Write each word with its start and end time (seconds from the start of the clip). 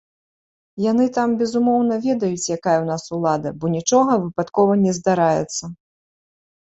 Яны 0.91 1.03
там, 1.17 1.29
безумоўна, 1.41 1.93
ведаюць, 2.07 2.49
якая 2.57 2.75
ў 2.79 2.85
нас 2.91 3.03
улада, 3.17 3.49
бо 3.61 3.65
нічога 3.77 4.11
выпадкова 4.25 4.73
не 4.85 4.91
здараецца. 5.01 5.63